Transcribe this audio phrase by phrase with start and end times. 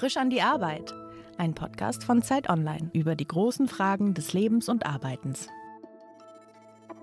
[0.00, 0.94] Frisch an die Arbeit.
[1.36, 5.46] Ein Podcast von Zeit Online über die großen Fragen des Lebens und Arbeitens.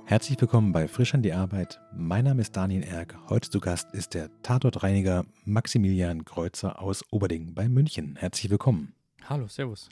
[0.06, 1.80] Herzlich willkommen bei Frisch an die Arbeit.
[1.94, 3.16] Mein Name ist Daniel Erck.
[3.30, 8.16] Heute zu Gast ist der Tatortreiniger Maximilian Kreuzer aus Oberding bei München.
[8.16, 8.96] Herzlich willkommen.
[9.30, 9.90] Hallo, Servus.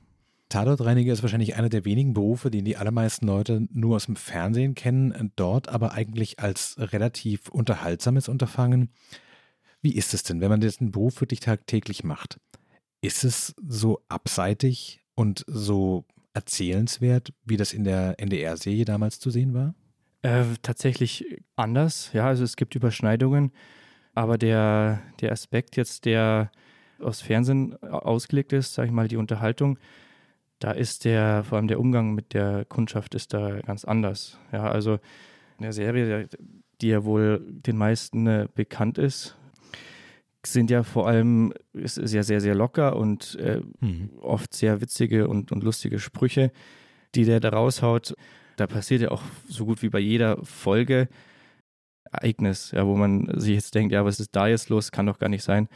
[0.49, 4.73] Tatortreiniger ist wahrscheinlich einer der wenigen Berufe, den die allermeisten Leute nur aus dem Fernsehen
[4.73, 8.89] kennen, dort aber eigentlich als relativ unterhaltsames Unterfangen.
[9.85, 12.39] Wie ist es denn, wenn man diesen Beruf wirklich tagtäglich macht?
[13.05, 19.53] Ist es so abseitig und so erzählenswert, wie das in der NDR-Serie damals zu sehen
[19.53, 19.75] war?
[20.23, 23.51] Äh, tatsächlich anders, ja, also es gibt Überschneidungen,
[24.15, 26.51] aber der, der Aspekt jetzt, der
[26.99, 29.77] aufs Fernsehen ausgelegt ist, sage ich mal, die Unterhaltung,
[30.57, 34.39] da ist der, vor allem der Umgang mit der Kundschaft ist da ganz anders.
[34.51, 34.93] Ja, also
[35.59, 36.27] in der Serie,
[36.81, 39.37] die ja wohl den meisten äh, bekannt ist,
[40.47, 44.09] sind ja vor allem ist, ist ja sehr, sehr locker und äh, mhm.
[44.21, 46.51] oft sehr witzige und, und lustige Sprüche,
[47.15, 48.15] die der da raushaut.
[48.57, 51.09] Da passiert ja auch so gut wie bei jeder Folge
[52.11, 54.91] Ereignis, ja, wo man sich jetzt denkt, ja, was ist da jetzt los?
[54.91, 55.67] Kann doch gar nicht sein.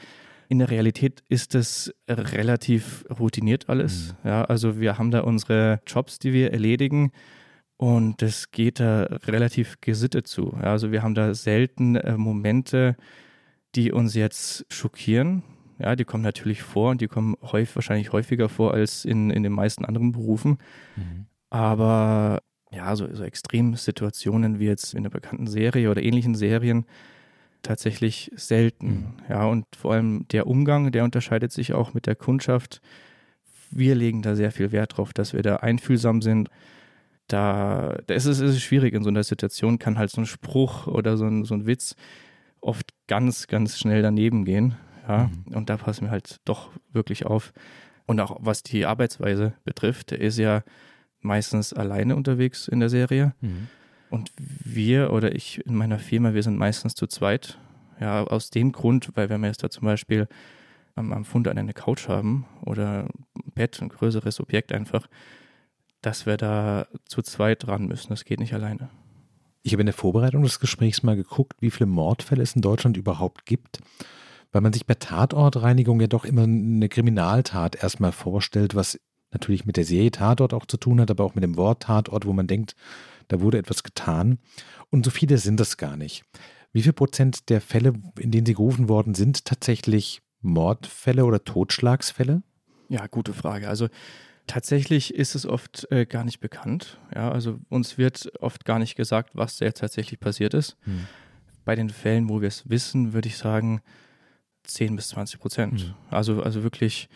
[0.47, 4.15] In der Realität ist es relativ routiniert alles.
[4.23, 4.29] Mhm.
[4.29, 7.11] Ja, also wir haben da unsere Jobs, die wir erledigen.
[7.77, 10.53] Und das geht da relativ gesittet zu.
[10.61, 12.97] Ja, also wir haben da selten äh, Momente,
[13.75, 15.43] die uns jetzt schockieren.
[15.79, 19.43] Ja, die kommen natürlich vor und die kommen häufig, wahrscheinlich häufiger vor als in, in
[19.43, 20.57] den meisten anderen Berufen.
[20.95, 21.25] Mhm.
[21.49, 26.85] Aber ja, so, so Extremsituationen wie jetzt in der bekannten Serie oder ähnlichen Serien
[27.61, 28.87] tatsächlich selten.
[28.87, 29.13] Mhm.
[29.29, 32.81] Ja, und vor allem der Umgang, der unterscheidet sich auch mit der Kundschaft.
[33.71, 36.49] Wir legen da sehr viel Wert drauf, dass wir da einfühlsam sind.
[37.27, 40.25] Da, da ist, es, ist es schwierig in so einer Situation, kann halt so ein
[40.25, 41.95] Spruch oder so ein, so ein Witz
[42.61, 44.75] oft ganz, ganz schnell daneben gehen.
[45.07, 45.55] Ja, mhm.
[45.55, 47.53] und da passen wir halt doch wirklich auf.
[48.05, 50.63] Und auch was die Arbeitsweise betrifft, der ist ja
[51.21, 53.33] meistens alleine unterwegs in der Serie.
[53.41, 53.67] Mhm.
[54.09, 57.59] Und wir oder ich in meiner Firma, wir sind meistens zu zweit.
[57.99, 60.27] Ja, aus dem Grund, weil wenn wir jetzt da zum Beispiel
[60.95, 63.03] am, am Fund eine Couch haben oder
[63.35, 65.07] ein Bett, ein größeres Objekt einfach,
[66.01, 68.09] dass wir da zu zweit dran müssen.
[68.09, 68.89] Das geht nicht alleine.
[69.69, 72.97] Ich habe in der Vorbereitung des Gesprächs mal geguckt, wie viele Mordfälle es in Deutschland
[72.97, 73.81] überhaupt gibt,
[74.51, 79.77] weil man sich bei Tatortreinigung ja doch immer eine Kriminaltat erstmal vorstellt, was natürlich mit
[79.77, 82.47] der Serie Tatort auch zu tun hat, aber auch mit dem Wort Tatort, wo man
[82.47, 82.75] denkt,
[83.27, 84.39] da wurde etwas getan.
[84.89, 86.23] Und so viele sind das gar nicht.
[86.73, 92.41] Wie viel Prozent der Fälle, in denen sie gerufen worden sind, tatsächlich Mordfälle oder Totschlagsfälle?
[92.87, 93.69] Ja, gute Frage.
[93.69, 93.87] Also
[94.49, 96.97] Tatsächlich ist es oft äh, gar nicht bekannt.
[97.13, 100.75] Ja, also uns wird oft gar nicht gesagt, was da jetzt tatsächlich passiert ist.
[100.85, 101.05] Hm.
[101.65, 103.81] Bei den Fällen, wo wir es wissen, würde ich sagen
[104.63, 105.81] 10 bis 20 Prozent.
[105.81, 105.93] Hm.
[106.09, 107.09] Also, also wirklich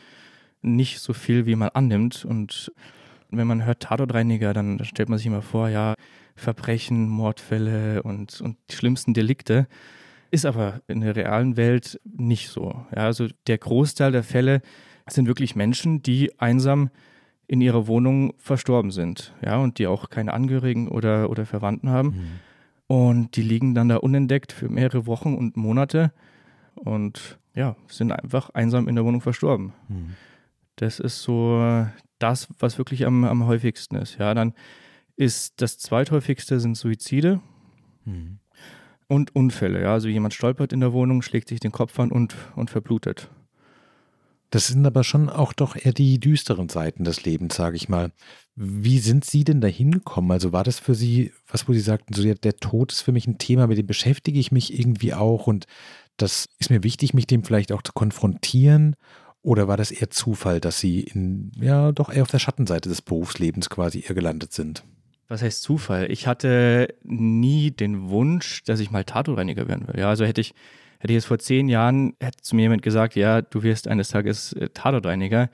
[0.61, 2.23] nicht so viel, wie man annimmt.
[2.23, 2.71] Und
[3.31, 5.95] wenn man hört Tatortreiniger, dann stellt man sich immer vor, ja,
[6.35, 9.67] Verbrechen, Mordfälle und, und die schlimmsten Delikte.
[10.29, 12.85] Ist aber in der realen Welt nicht so.
[12.95, 14.61] Ja, also der Großteil der Fälle
[15.09, 16.91] sind wirklich Menschen, die einsam
[17.47, 22.07] in ihrer Wohnung verstorben sind, ja, und die auch keine Angehörigen oder, oder Verwandten haben.
[22.09, 22.39] Mhm.
[22.87, 26.11] Und die liegen dann da unentdeckt für mehrere Wochen und Monate
[26.75, 29.73] und ja, sind einfach einsam in der Wohnung verstorben.
[29.87, 30.15] Mhm.
[30.75, 31.85] Das ist so
[32.19, 34.17] das, was wirklich am, am häufigsten ist.
[34.17, 34.53] Ja, dann
[35.15, 37.41] ist das zweithäufigste sind Suizide
[38.05, 38.39] mhm.
[39.07, 39.81] und Unfälle.
[39.81, 43.29] Ja, also jemand stolpert in der Wohnung, schlägt sich den Kopf an und, und verblutet.
[44.53, 48.11] Das sind aber schon auch doch eher die düsteren Seiten des Lebens, sage ich mal.
[48.55, 50.29] Wie sind Sie denn da hingekommen?
[50.29, 53.11] Also war das für Sie, was wo Sie sagten, so der, der Tod ist für
[53.11, 55.65] mich ein Thema, mit dem beschäftige ich mich irgendwie auch und
[56.17, 58.95] das ist mir wichtig, mich dem vielleicht auch zu konfrontieren?
[59.41, 63.01] Oder war das eher Zufall, dass Sie in, ja, doch eher auf der Schattenseite des
[63.01, 64.83] Berufslebens quasi eher gelandet sind?
[65.29, 66.11] Was heißt Zufall?
[66.11, 69.99] Ich hatte nie den Wunsch, dass ich mal Tatortreiniger werden will.
[69.99, 70.53] Ja, also hätte ich
[71.03, 74.07] Hätte ich jetzt vor zehn Jahren, hätte zu mir jemand gesagt, ja, du wirst eines
[74.07, 75.49] Tages äh, Tatortreiniger,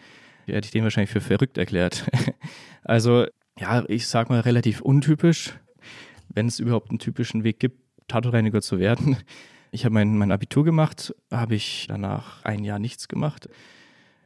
[0.46, 2.06] hätte ich den wahrscheinlich für verrückt erklärt.
[2.84, 3.26] also,
[3.58, 5.58] ja, ich sag mal relativ untypisch,
[6.28, 9.18] wenn es überhaupt einen typischen Weg gibt, Tatortreiniger zu werden.
[9.72, 13.50] Ich habe mein, mein Abitur gemacht, habe ich danach ein Jahr nichts gemacht,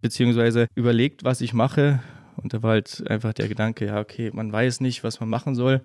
[0.02, 2.02] beziehungsweise überlegt, was ich mache.
[2.38, 5.54] Und da war halt einfach der Gedanke, ja, okay, man weiß nicht, was man machen
[5.54, 5.82] soll.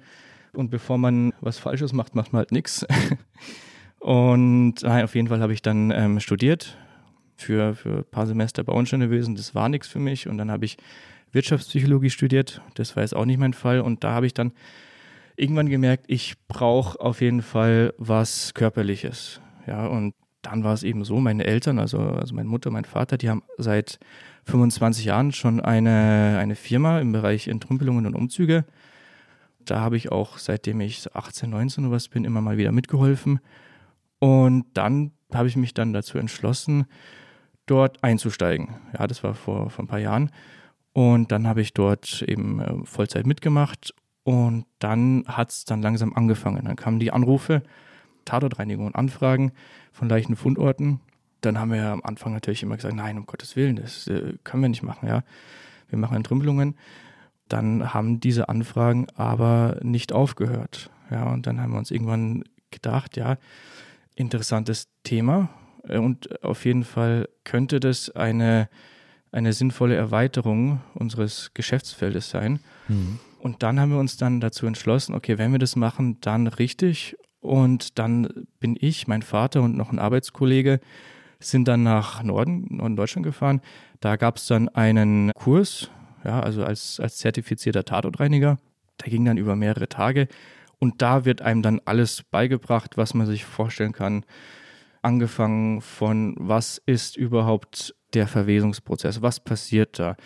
[0.52, 2.86] Und bevor man was Falsches macht, macht man halt nichts.
[3.98, 6.76] Und nein, auf jeden Fall habe ich dann ähm, studiert
[7.36, 9.34] für, für ein paar Semester Bauingenieurwesen.
[9.34, 10.28] Das war nichts für mich.
[10.28, 10.76] Und dann habe ich
[11.32, 12.60] Wirtschaftspsychologie studiert.
[12.74, 13.80] Das war jetzt auch nicht mein Fall.
[13.80, 14.52] Und da habe ich dann
[15.36, 19.40] irgendwann gemerkt, ich brauche auf jeden Fall was Körperliches.
[19.66, 23.18] Ja, und dann war es eben so, meine Eltern, also, also meine Mutter, mein Vater,
[23.18, 23.98] die haben seit
[24.44, 28.64] 25 Jahren schon eine, eine Firma im Bereich Entrümpelungen und Umzüge.
[29.64, 33.40] Da habe ich auch, seitdem ich 18, 19 oder was bin, immer mal wieder mitgeholfen.
[34.18, 36.86] Und dann habe ich mich dann dazu entschlossen,
[37.66, 38.76] dort einzusteigen.
[38.98, 40.30] Ja, das war vor, vor ein paar Jahren.
[40.92, 43.94] Und dann habe ich dort eben äh, Vollzeit mitgemacht
[44.24, 46.64] und dann hat es dann langsam angefangen.
[46.64, 47.62] Dann kamen die Anrufe,
[48.24, 49.52] Tatortreinigung und Anfragen
[49.92, 51.00] von leichten Fundorten.
[51.40, 54.62] Dann haben wir am Anfang natürlich immer gesagt, nein, um Gottes Willen, das äh, können
[54.62, 55.22] wir nicht machen, ja.
[55.88, 56.74] Wir machen Entrümpelungen.
[57.48, 60.90] Dann haben diese Anfragen aber nicht aufgehört.
[61.10, 63.38] Ja, und dann haben wir uns irgendwann gedacht, ja,
[64.18, 65.48] interessantes Thema.
[65.84, 68.68] Äh, und auf jeden Fall könnte das eine,
[69.32, 72.60] eine sinnvolle Erweiterung unseres Geschäftsfeldes sein.
[72.88, 73.18] Mhm.
[73.40, 77.16] Und dann haben wir uns dann dazu entschlossen, okay, wenn wir das machen, dann richtig.
[77.40, 80.80] Und dann bin ich, mein Vater und noch ein Arbeitskollege
[81.38, 83.60] sind dann nach Norden, Norden Deutschland gefahren.
[84.00, 85.88] Da gab es dann einen Kurs,
[86.24, 88.58] ja, also als, als zertifizierter Tatortreiniger.
[89.00, 90.26] Der ging dann über mehrere Tage.
[90.78, 94.24] Und da wird einem dann alles beigebracht, was man sich vorstellen kann.
[95.02, 99.22] Angefangen von, was ist überhaupt der Verwesungsprozess?
[99.22, 100.16] Was passiert da?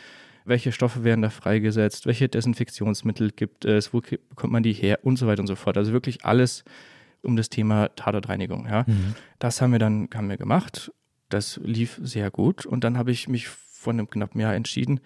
[0.44, 5.16] welche Stoffe werden da freigesetzt, welche Desinfektionsmittel gibt es, wo bekommt man die her und
[5.16, 5.76] so weiter und so fort.
[5.76, 6.64] Also wirklich alles
[7.22, 8.66] um das Thema Tatortreinigung.
[8.66, 8.84] Ja.
[8.86, 9.14] Mhm.
[9.38, 10.92] Das haben wir dann haben wir gemacht.
[11.28, 15.00] Das lief sehr gut und dann habe ich mich vor einem knappen Jahr entschieden,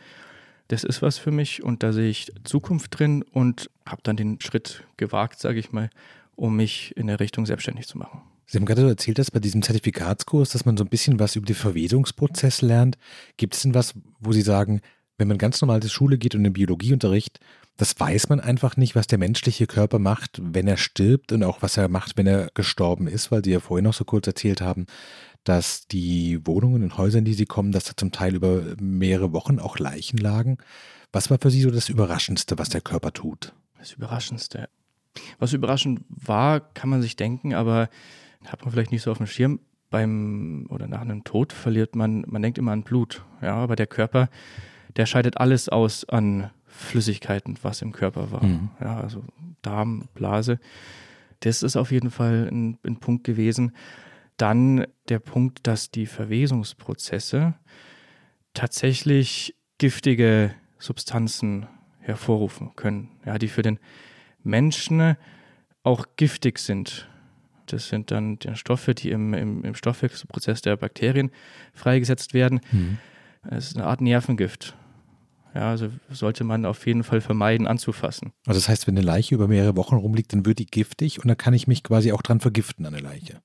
[0.68, 4.40] das ist was für mich und da sehe ich Zukunft drin und habe dann den
[4.40, 5.90] Schritt gewagt, sage ich mal,
[6.34, 8.22] um mich in der Richtung selbstständig zu machen.
[8.46, 11.34] Sie haben gerade so erzählt, dass bei diesem Zertifikatskurs, dass man so ein bisschen was
[11.34, 12.96] über den Verwesungsprozess lernt.
[13.36, 14.80] Gibt es denn was, wo Sie sagen,
[15.18, 17.40] wenn man ganz normal zur Schule geht und im Biologieunterricht,
[17.76, 21.60] das weiß man einfach nicht, was der menschliche Körper macht, wenn er stirbt und auch
[21.60, 24.60] was er macht, wenn er gestorben ist, weil Sie ja vorhin noch so kurz erzählt
[24.60, 24.86] haben,
[25.48, 29.32] dass die Wohnungen und Häuser, in die Sie kommen, dass da zum Teil über mehrere
[29.32, 30.58] Wochen auch Leichen lagen.
[31.12, 33.54] Was war für Sie so das Überraschendste, was der Körper tut?
[33.78, 34.68] Das Überraschendste.
[35.38, 37.88] Was überraschend war, kann man sich denken, aber
[38.44, 39.60] hat man vielleicht nicht so auf dem Schirm.
[39.88, 43.24] Beim oder nach einem Tod verliert man, man denkt immer an Blut.
[43.40, 44.28] Ja, aber der Körper
[44.96, 48.44] der scheidet alles aus an Flüssigkeiten, was im Körper war.
[48.44, 48.70] Mhm.
[48.80, 49.24] Ja, also
[49.62, 50.58] Darm, Blase.
[51.40, 53.72] Das ist auf jeden Fall ein, ein Punkt gewesen.
[54.36, 57.54] Dann der Punkt, dass die Verwesungsprozesse
[58.54, 61.66] tatsächlich giftige Substanzen
[62.00, 63.78] hervorrufen können, ja, die für den
[64.42, 65.16] Menschen
[65.82, 67.08] auch giftig sind.
[67.66, 71.30] Das sind dann die Stoffe, die im, im, im Stoffwechselprozess der Bakterien
[71.72, 72.60] freigesetzt werden.
[72.70, 72.98] Mhm.
[73.50, 74.76] Es ist eine Art Nervengift.
[75.54, 78.32] Ja, also sollte man auf jeden Fall vermeiden anzufassen.
[78.46, 81.28] Also das heißt, wenn eine Leiche über mehrere Wochen rumliegt, dann wird die giftig und
[81.28, 83.40] dann kann ich mich quasi auch dran vergiften an der Leiche.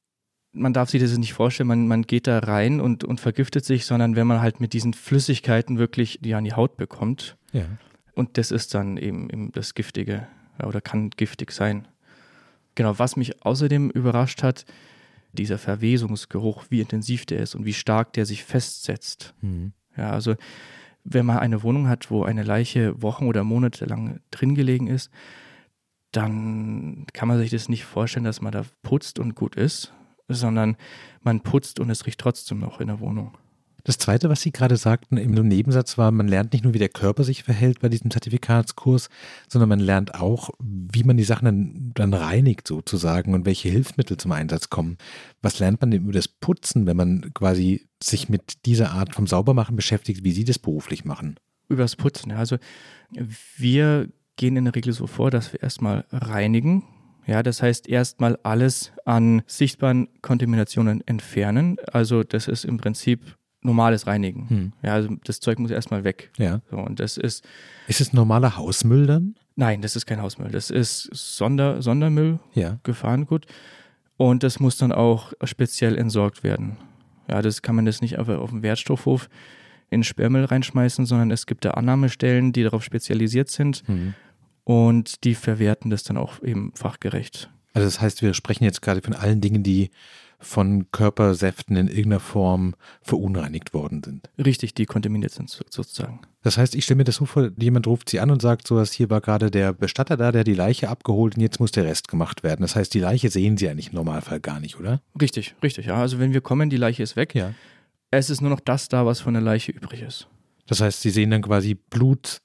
[0.54, 3.86] Man darf sich das nicht vorstellen, man, man geht da rein und, und vergiftet sich,
[3.86, 7.38] sondern wenn man halt mit diesen Flüssigkeiten wirklich die an die Haut bekommt.
[7.54, 7.66] Ja.
[8.16, 10.28] Und das ist dann eben, eben das Giftige
[10.62, 11.88] oder kann giftig sein.
[12.76, 14.66] Genau, was mich außerdem überrascht hat,
[15.34, 19.34] dieser Verwesungsgeruch, wie intensiv der ist und wie stark der sich festsetzt.
[19.42, 19.74] Mhm.
[19.96, 20.36] Ja, also
[21.04, 25.10] wenn man eine Wohnung hat, wo eine Leiche Wochen oder Monate lang drin gelegen ist,
[26.12, 29.94] dann kann man sich das nicht vorstellen, dass man da putzt und gut ist,
[30.34, 30.78] sondern
[31.24, 33.38] man putzt und es riecht trotzdem noch in der Wohnung.
[33.84, 36.90] Das Zweite, was Sie gerade sagten im Nebensatz war, man lernt nicht nur, wie der
[36.90, 39.10] Körper sich verhält bei diesem Zertifikatskurs,
[39.48, 44.18] sondern man lernt auch, wie man die Sachen dann, dann reinigt sozusagen und welche Hilfsmittel
[44.18, 44.98] zum Einsatz kommen.
[45.42, 49.26] Was lernt man denn über das Putzen, wenn man quasi sich mit dieser Art vom
[49.26, 51.40] Saubermachen beschäftigt, wie Sie das beruflich machen?
[51.68, 52.32] Über das Putzen.
[52.34, 52.58] Also
[53.58, 56.84] wir gehen in der Regel so vor, dass wir erstmal reinigen.
[57.28, 61.78] Ja, das heißt erstmal alles an sichtbaren Kontaminationen entfernen.
[61.92, 64.50] Also das ist im Prinzip normales Reinigen.
[64.50, 64.74] Hm.
[64.82, 66.32] Ja, also das Zeug muss erstmal weg.
[66.38, 66.62] Ja.
[66.70, 67.46] So, und das ist.
[67.88, 69.36] Ist es normaler Hausmüll dann?
[69.56, 70.50] Nein, das ist kein Hausmüll.
[70.50, 72.80] Das ist Sonder, Sondermüll, ja.
[72.84, 73.46] Gefahrengut.
[74.18, 76.78] Und das muss dann auch speziell entsorgt werden.
[77.30, 79.30] Ja, das kann man das nicht einfach auf dem Wertstoffhof
[79.90, 84.14] in Sperrmüll reinschmeißen, sondern es gibt da Annahmestellen, die darauf spezialisiert sind hm.
[84.64, 87.50] Und die verwerten das dann auch eben fachgerecht.
[87.74, 89.92] Also das heißt, wir sprechen jetzt gerade von allen Dingen, die
[90.42, 94.30] von Körpersäften in irgendeiner Form verunreinigt worden sind.
[94.44, 96.20] Richtig, die kontaminiert sind sozusagen.
[96.42, 98.76] Das heißt, ich stelle mir das so vor, jemand ruft sie an und sagt so,
[98.76, 101.86] dass hier war gerade der Bestatter da, der die Leiche abgeholt und jetzt muss der
[101.86, 102.62] Rest gemacht werden.
[102.62, 105.02] Das heißt, die Leiche sehen sie eigentlich im Normalfall gar nicht, oder?
[105.20, 105.96] Richtig, richtig, ja.
[105.96, 107.36] Also wenn wir kommen, die Leiche ist weg.
[107.36, 107.54] Ja.
[108.10, 110.28] Es ist nur noch das da, was von der Leiche übrig ist.
[110.66, 112.42] Das heißt, sie sehen dann quasi Blut,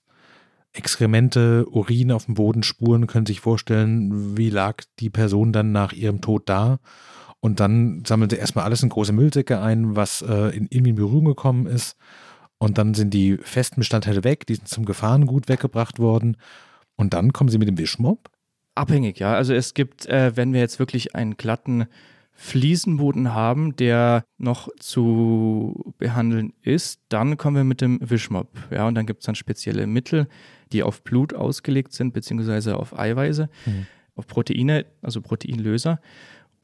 [0.76, 5.92] Exkremente, Urin auf dem Boden, Spuren, können sich vorstellen, wie lag die Person dann nach
[5.92, 6.78] ihrem Tod da
[7.40, 10.96] und dann sammelt er erstmal alles in große Müllsäcke ein, was äh, in irgendwie in
[10.96, 11.96] Berührung gekommen ist.
[12.58, 16.38] Und dann sind die festen Bestandteile weg, die sind zum Gefahrengut weggebracht worden.
[16.96, 18.30] Und dann kommen sie mit dem Wischmob?
[18.74, 19.34] Abhängig, ja.
[19.34, 21.86] Also es gibt, äh, wenn wir jetzt wirklich einen glatten
[22.32, 28.48] Fliesenboden haben, der noch zu behandeln ist, dann kommen wir mit dem Wischmob.
[28.70, 30.26] Ja, und dann gibt es dann spezielle Mittel,
[30.72, 33.86] die auf Blut ausgelegt sind, beziehungsweise auf Eiweiße, mhm.
[34.14, 36.00] auf Proteine, also Proteinlöser.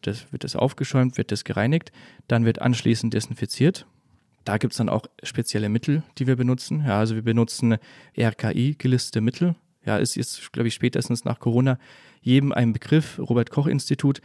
[0.02, 1.92] Das wird das aufgeschäumt, wird das gereinigt,
[2.26, 3.86] dann wird anschließend desinfiziert.
[4.44, 6.84] Da gibt es dann auch spezielle Mittel, die wir benutzen.
[6.84, 7.76] Ja, also wir benutzen
[8.18, 9.54] RKI gelistete Mittel.
[9.84, 11.78] Ja, ist jetzt, glaube ich, spätestens nach Corona
[12.20, 14.20] jedem ein Begriff, Robert Koch Institut.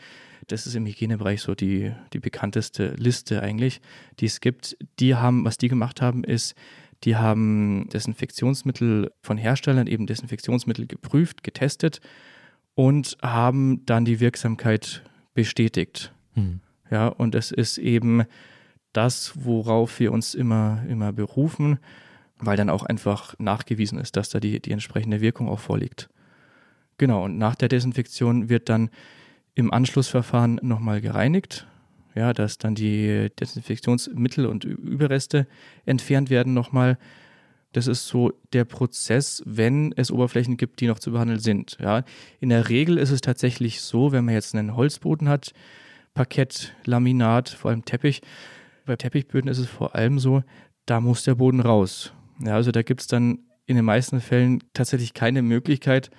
[0.48, 3.81] Das ist im Hygienebereich so die, die bekannteste Liste eigentlich,
[4.19, 4.77] die es gibt.
[5.00, 6.55] Die haben, was die gemacht haben, ist,
[7.04, 12.01] die haben Desinfektionsmittel von Herstellern, eben Desinfektionsmittel geprüft, getestet
[12.75, 16.13] und haben dann die Wirksamkeit bestätigt.
[16.34, 16.62] Hm.
[16.89, 18.24] Ja, und es ist eben
[18.94, 21.80] das, worauf wir uns immer, immer berufen,
[22.39, 26.10] weil dann auch einfach nachgewiesen ist, dass da die, die entsprechende Wirkung auch vorliegt.
[26.98, 28.89] Genau, und nach der Desinfektion wird dann
[29.54, 31.68] im Anschlussverfahren nochmal gereinigt,
[32.17, 35.47] ja, dass dann die Desinfektionsmittel und Überreste
[35.86, 36.97] entfernt werden nochmal.
[37.74, 41.77] Das ist so der Prozess, wenn es Oberflächen gibt, die noch zu behandeln sind.
[41.79, 42.03] Ja.
[42.39, 45.53] In der Regel ist es tatsächlich so, wenn man jetzt einen Holzboden hat,
[46.13, 48.21] Parkett, Laminat, vor allem Teppich.
[48.86, 50.43] Bei Teppichböden ist es vor allem so,
[50.88, 52.13] da muss der Boden raus.
[52.39, 56.09] Ja, also da gibt es dann in den meisten Fällen tatsächlich keine Möglichkeit,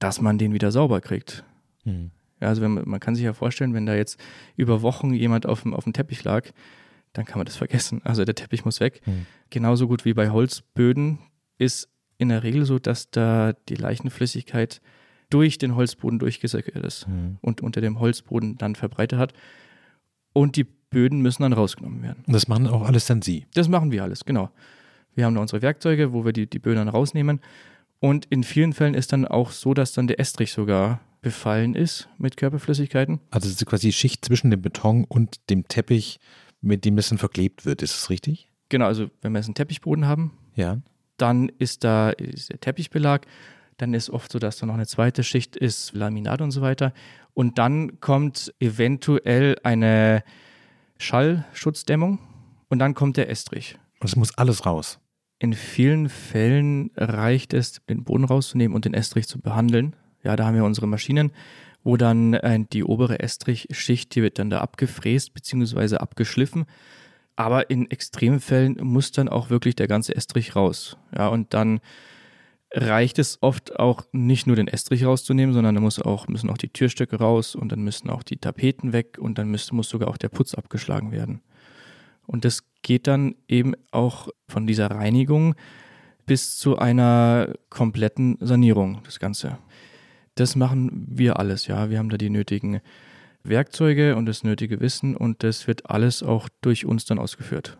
[0.00, 1.44] dass man den wieder sauber kriegt.
[1.84, 2.10] Hm.
[2.40, 4.18] Ja, also man, man, kann sich ja vorstellen, wenn da jetzt
[4.56, 6.48] über Wochen jemand auf dem, auf dem Teppich lag,
[7.12, 8.00] dann kann man das vergessen.
[8.04, 9.00] Also der Teppich muss weg.
[9.04, 9.26] Hm.
[9.50, 11.18] Genauso gut wie bei Holzböden
[11.58, 14.80] ist in der Regel so, dass da die Leichenflüssigkeit
[15.28, 17.38] durch den Holzboden durchgesöckert ist hm.
[17.40, 19.32] und unter dem Holzboden dann verbreitet hat.
[20.32, 22.24] Und die Böden müssen dann rausgenommen werden.
[22.26, 23.46] Und das machen auch alles dann Sie?
[23.54, 24.50] Das machen wir alles, genau.
[25.14, 27.40] Wir haben da unsere Werkzeuge, wo wir die, die Böden dann rausnehmen.
[28.00, 32.08] Und in vielen Fällen ist dann auch so, dass dann der Estrich sogar befallen ist
[32.18, 33.20] mit Körperflüssigkeiten.
[33.30, 36.18] Also es ist quasi die Schicht zwischen dem Beton und dem Teppich,
[36.60, 37.82] mit dem es dann verklebt wird.
[37.82, 38.50] Ist das richtig?
[38.68, 40.78] Genau, also wenn wir jetzt einen Teppichboden haben, ja.
[41.16, 43.26] dann ist da ist der Teppichbelag.
[43.76, 46.92] Dann ist oft so, dass da noch eine zweite Schicht ist, Laminat und so weiter.
[47.32, 50.22] Und dann kommt eventuell eine
[50.98, 52.18] Schallschutzdämmung
[52.68, 53.78] und dann kommt der Estrich.
[54.00, 54.98] Und es muss alles raus.
[55.38, 59.96] In vielen Fällen reicht es, den Boden rauszunehmen und den Estrich zu behandeln.
[60.22, 61.32] Ja, da haben wir unsere Maschinen,
[61.82, 65.96] wo dann äh, die obere Estrichschicht, die wird dann da abgefräst bzw.
[65.96, 66.66] abgeschliffen.
[67.36, 70.98] Aber in Extremfällen muss dann auch wirklich der ganze Estrich raus.
[71.16, 71.80] Ja, und dann
[72.72, 76.58] reicht es oft auch nicht nur den Estrich rauszunehmen, sondern da muss auch, müssen auch
[76.58, 80.08] die Türstöcke raus und dann müssen auch die Tapeten weg und dann muss, muss sogar
[80.08, 81.40] auch der Putz abgeschlagen werden.
[82.26, 85.56] Und das geht dann eben auch von dieser Reinigung
[86.26, 89.58] bis zu einer kompletten Sanierung, das Ganze.
[90.40, 91.90] Das machen wir alles, ja.
[91.90, 92.80] Wir haben da die nötigen
[93.42, 97.76] Werkzeuge und das nötige Wissen und das wird alles auch durch uns dann ausgeführt.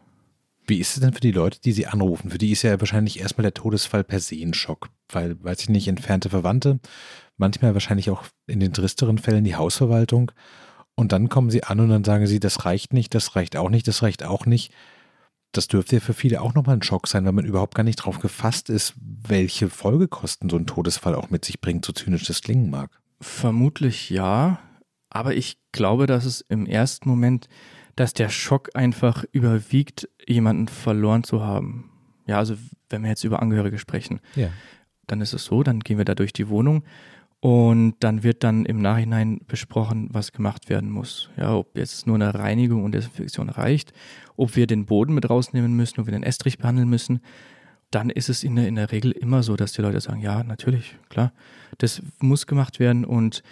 [0.67, 2.31] Wie ist es denn für die Leute, die Sie anrufen?
[2.31, 5.69] Für die ist ja wahrscheinlich erstmal der Todesfall per se ein Schock, weil, weiß ich
[5.71, 6.81] nicht, entfernte Verwandte,
[7.39, 10.31] manchmal wahrscheinlich auch in den tristeren Fällen die Hausverwaltung.
[10.95, 13.71] Und dann kommen Sie an und dann sagen Sie, das reicht nicht, das reicht auch
[13.71, 14.71] nicht, das reicht auch nicht.
[15.53, 17.97] Das dürfte ja für viele auch nochmal ein Schock sein, weil man überhaupt gar nicht
[17.97, 22.43] drauf gefasst ist, welche Folgekosten so ein Todesfall auch mit sich bringt, so zynisch das
[22.43, 22.91] klingen mag.
[23.21, 24.61] Vermutlich ja,
[25.09, 27.49] aber ich glaube, dass es im ersten Moment
[28.01, 31.91] dass der Schock einfach überwiegt, jemanden verloren zu haben.
[32.27, 32.57] Ja, also
[32.89, 34.49] wenn wir jetzt über Angehörige sprechen, ja.
[35.07, 36.85] dann ist es so, dann gehen wir da durch die Wohnung
[37.41, 41.31] und dann wird dann im Nachhinein besprochen, was gemacht werden muss.
[41.39, 43.95] Ja, ob jetzt nur eine Reinigung und Desinfektion reicht,
[44.37, 47.21] ob wir den Boden mit rausnehmen müssen, ob wir den Estrich behandeln müssen.
[47.91, 50.45] Dann ist es in der, in der Regel immer so, dass die Leute sagen, ja,
[50.45, 51.33] natürlich, klar,
[51.79, 53.43] das muss gemacht werden und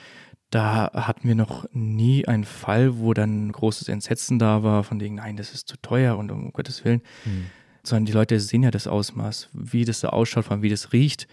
[0.50, 5.16] da hatten wir noch nie einen Fall, wo dann großes Entsetzen da war, von wegen,
[5.16, 7.02] nein, das ist zu teuer und um Gottes Willen.
[7.24, 7.46] Mhm.
[7.82, 10.92] Sondern die Leute sehen ja das Ausmaß, wie das da ausschaut, vor allem wie das
[10.92, 11.26] riecht.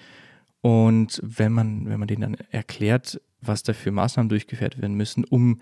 [0.66, 5.24] Und wenn man, wenn man denen dann erklärt, was da für Maßnahmen durchgeführt werden müssen,
[5.24, 5.62] um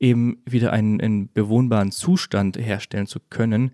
[0.00, 3.70] eben wieder einen, einen bewohnbaren Zustand herstellen zu können,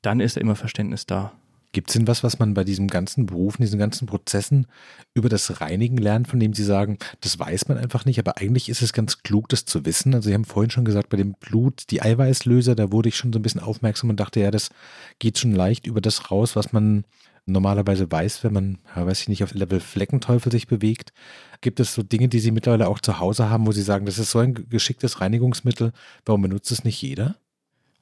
[0.00, 1.34] dann ist da immer Verständnis da.
[1.72, 4.66] Gibt es denn was, was man bei diesem ganzen Beruf, diesen ganzen Prozessen
[5.12, 8.70] über das Reinigen lernt, von dem Sie sagen, das weiß man einfach nicht, aber eigentlich
[8.70, 10.14] ist es ganz klug, das zu wissen?
[10.14, 13.34] Also Sie haben vorhin schon gesagt, bei dem Blut, die Eiweißlöser, da wurde ich schon
[13.34, 14.70] so ein bisschen aufmerksam und dachte, ja, das
[15.18, 17.04] geht schon leicht über das raus, was man
[17.48, 21.12] normalerweise weiß, wenn man, weiß ich nicht, auf Level Fleckenteufel sich bewegt.
[21.60, 24.18] Gibt es so Dinge, die Sie mittlerweile auch zu Hause haben, wo Sie sagen, das
[24.18, 25.92] ist so ein geschicktes Reinigungsmittel,
[26.24, 27.36] warum benutzt es nicht jeder?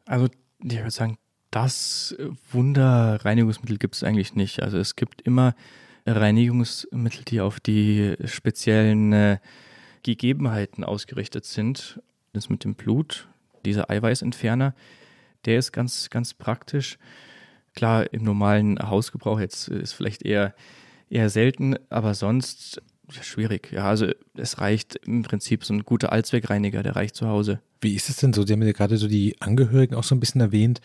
[0.04, 0.28] Also
[0.62, 1.18] ich würde sagen,
[1.50, 2.14] Das
[2.52, 4.62] Wunderreinigungsmittel gibt es eigentlich nicht.
[4.62, 5.54] Also es gibt immer
[6.06, 9.38] Reinigungsmittel, die auf die speziellen äh,
[10.02, 12.00] Gegebenheiten ausgerichtet sind.
[12.32, 13.28] Das mit dem Blut,
[13.64, 14.74] dieser Eiweißentferner,
[15.46, 16.98] der ist ganz, ganz praktisch.
[17.76, 20.54] Klar, im normalen Hausgebrauch jetzt ist vielleicht eher,
[21.08, 23.70] eher selten, aber sonst schwierig.
[23.70, 27.60] Ja, also es reicht im Prinzip so ein guter Allzweckreiniger, der reicht zu Hause.
[27.80, 28.44] Wie ist es denn so?
[28.44, 30.80] Sie haben ja gerade so die Angehörigen auch so ein bisschen erwähnt.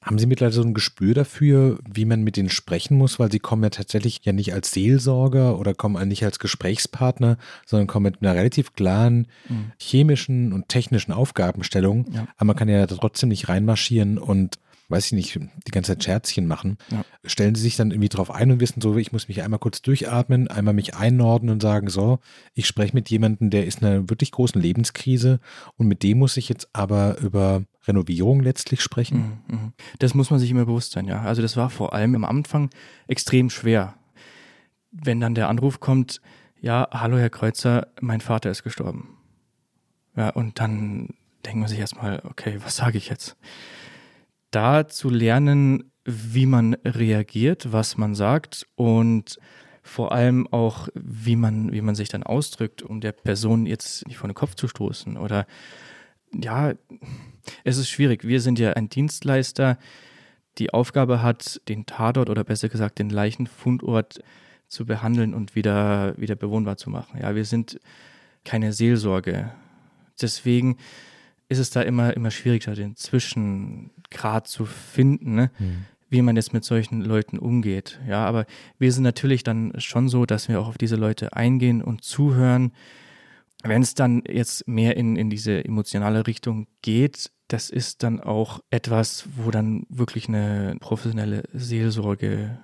[0.00, 3.18] Haben Sie mittlerweile so ein Gespür dafür, wie man mit denen sprechen muss?
[3.18, 7.88] Weil Sie kommen ja tatsächlich ja nicht als Seelsorger oder kommen nicht als Gesprächspartner, sondern
[7.88, 9.72] kommen mit einer relativ klaren mhm.
[9.80, 12.06] chemischen und technischen Aufgabenstellung.
[12.12, 12.28] Ja.
[12.36, 16.46] Aber man kann ja trotzdem nicht reinmarschieren und weiß ich nicht, die ganze Zeit Scherzchen
[16.46, 17.04] machen, ja.
[17.24, 19.82] stellen sie sich dann irgendwie drauf ein und wissen so, ich muss mich einmal kurz
[19.82, 22.20] durchatmen, einmal mich einnorden und sagen, so,
[22.54, 25.40] ich spreche mit jemandem, der ist in einer wirklich großen Lebenskrise
[25.76, 29.42] und mit dem muss ich jetzt aber über Renovierung letztlich sprechen.
[29.48, 29.72] Mhm, mhm.
[29.98, 31.22] Das muss man sich immer bewusst sein, ja.
[31.22, 32.70] Also das war vor allem am Anfang
[33.08, 33.94] extrem schwer.
[34.92, 36.20] Wenn dann der Anruf kommt,
[36.60, 39.16] ja, hallo Herr Kreuzer, mein Vater ist gestorben.
[40.16, 41.10] Ja, und dann
[41.44, 43.36] denkt man sich erstmal, okay, was sage ich jetzt?
[44.56, 49.38] Da zu lernen, wie man reagiert, was man sagt und
[49.82, 54.16] vor allem auch, wie man, wie man sich dann ausdrückt, um der Person jetzt nicht
[54.16, 55.18] vor den Kopf zu stoßen.
[55.18, 55.46] Oder
[56.34, 56.72] ja,
[57.64, 58.26] es ist schwierig.
[58.26, 59.78] Wir sind ja ein Dienstleister,
[60.56, 64.20] die Aufgabe hat, den Tatort oder besser gesagt den Leichenfundort
[64.68, 67.20] zu behandeln und wieder, wieder bewohnbar zu machen.
[67.20, 67.78] Ja, wir sind
[68.44, 69.52] keine Seelsorge.
[70.20, 70.78] Deswegen
[71.48, 72.96] ist es da immer, immer schwieriger, den
[74.06, 75.50] Zwischengrad zu finden, ne?
[75.58, 75.84] Mhm.
[76.08, 78.00] wie man jetzt mit solchen Leuten umgeht.
[78.08, 78.46] Ja, aber
[78.78, 82.72] wir sind natürlich dann schon so, dass wir auch auf diese Leute eingehen und zuhören.
[83.64, 88.60] Wenn es dann jetzt mehr in, in diese emotionale Richtung geht, das ist dann auch
[88.70, 92.58] etwas, wo dann wirklich eine professionelle Seelsorge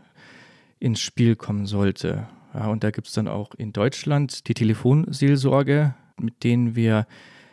[0.79, 2.29] ins Spiel kommen sollte.
[2.55, 7.07] Ja, und da gibt es dann auch in Deutschland die Telefonseelsorge, mit denen wir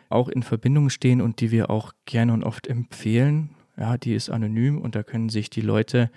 [0.08, 3.56] auch in Verbindung stehen und die wir auch gerne und oft empfehlen.
[3.76, 6.10] Ja, die ist anonym und da können sich die Leute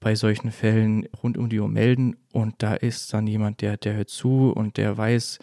[0.00, 3.94] bei solchen Fällen rund um die Uhr melden und da ist dann jemand, der, der
[3.94, 5.38] hört zu und der weiß,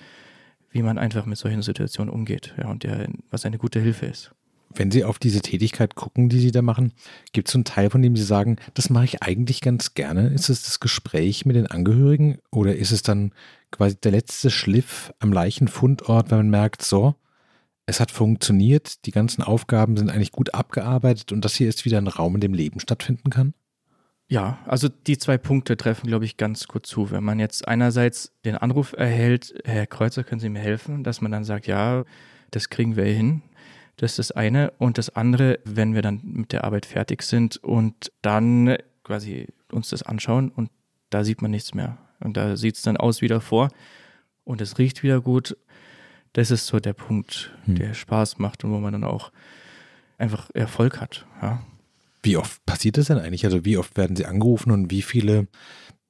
[0.69, 4.31] wie man einfach mit solchen Situationen umgeht ja, und der, was eine gute Hilfe ist.
[4.73, 6.93] Wenn Sie auf diese Tätigkeit gucken, die Sie da machen,
[7.33, 10.29] gibt es einen Teil, von dem Sie sagen, das mache ich eigentlich ganz gerne?
[10.29, 13.33] Ist es das Gespräch mit den Angehörigen oder ist es dann
[13.71, 17.15] quasi der letzte Schliff am Leichenfundort, wenn man merkt, so,
[17.85, 21.97] es hat funktioniert, die ganzen Aufgaben sind eigentlich gut abgearbeitet und das hier ist wieder
[21.97, 23.53] ein Raum, in dem Leben stattfinden kann?
[24.27, 27.11] Ja, also die zwei Punkte treffen, glaube ich, ganz gut zu.
[27.11, 31.33] Wenn man jetzt einerseits den Anruf erhält, Herr Kreuzer, können Sie mir helfen, dass man
[31.33, 32.05] dann sagt, ja,
[32.49, 33.41] das kriegen wir hin.
[33.97, 34.71] Das ist das eine.
[34.77, 39.89] Und das andere, wenn wir dann mit der Arbeit fertig sind und dann quasi uns
[39.89, 40.69] das anschauen und
[41.09, 41.97] da sieht man nichts mehr.
[42.21, 43.67] Und da sieht es dann aus wie davor
[44.45, 45.57] und es riecht wieder gut
[46.33, 47.75] das ist so der Punkt, hm.
[47.75, 49.31] der Spaß macht und wo man dann auch
[50.17, 51.25] einfach Erfolg hat.
[51.41, 51.61] Ja.
[52.23, 53.45] Wie oft passiert das denn eigentlich?
[53.45, 55.47] Also wie oft werden Sie angerufen und wie viele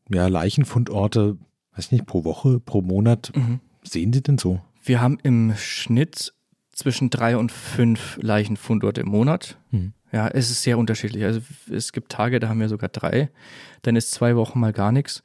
[0.10, 1.38] ja, Leichenfundorte,
[1.76, 3.62] weiß ich nicht, pro Woche, pro Monat mhm.
[3.84, 4.62] sehen Sie denn so?
[4.84, 6.34] Wir haben im Schnitt
[6.74, 9.58] zwischen drei und fünf Leichenfundorte im Monat.
[9.72, 9.94] Mhm.
[10.12, 11.24] Ja, es ist sehr unterschiedlich.
[11.24, 13.30] Also es gibt Tage, da haben wir sogar drei.
[13.82, 15.24] Dann ist zwei Wochen mal gar nichts.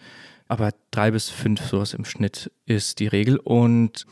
[0.48, 3.38] Aber drei bis fünf sowas im Schnitt ist die Regel.
[3.38, 4.06] Und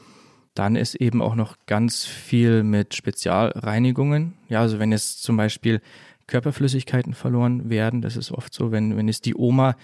[0.55, 4.35] dann ist eben auch noch ganz viel mit Spezialreinigungen.
[4.49, 5.81] Ja, also wenn jetzt zum Beispiel
[6.27, 9.77] Körperflüssigkeiten verloren werden, das ist oft so, wenn, wenn jetzt die Oma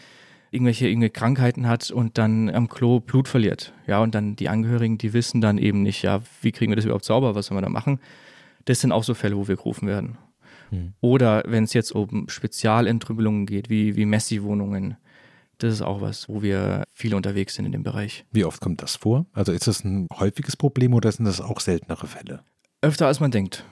[0.50, 3.72] irgendwelche, irgendwelche Krankheiten hat und dann am Klo Blut verliert.
[3.86, 6.84] Ja, und dann die Angehörigen, die wissen dann eben nicht, ja, wie kriegen wir das
[6.84, 8.00] überhaupt sauber, was sollen wir da machen?
[8.64, 10.18] Das sind auch so Fälle, wo wir gerufen werden.
[10.70, 10.92] Hm.
[11.00, 14.96] Oder wenn es jetzt um Spezialentrübelungen geht, wie, wie Messi-Wohnungen,
[15.62, 18.24] das ist auch was, wo wir viel unterwegs sind in dem Bereich.
[18.32, 19.26] Wie oft kommt das vor?
[19.32, 22.42] Also ist das ein häufiges Problem oder sind das auch seltenere Fälle?
[22.82, 23.64] Öfter als man denkt.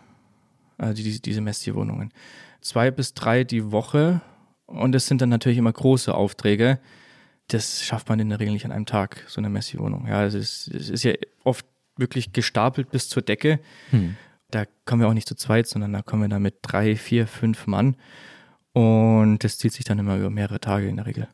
[0.77, 2.13] Also diese, diese Messtierwohnungen.
[2.61, 4.21] Zwei bis drei die Woche
[4.67, 6.79] und es sind dann natürlich immer große Aufträge.
[7.49, 10.07] Das schafft man in der Regel nicht an einem Tag, so eine Messi-Wohnung.
[10.07, 11.65] Ja, es ist, es ist ja oft
[11.97, 13.61] wirklich gestapelt bis zur Decke.
[13.91, 14.17] Hm.
[14.51, 17.27] Da kommen wir auch nicht zu zweit, sondern da kommen wir dann mit drei, vier,
[17.27, 17.97] fünf Mann.
[18.73, 21.29] Und das zieht sich dann immer über mehrere Tage in der Regel.